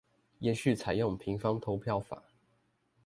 [0.39, 2.23] 延續採用平方投票法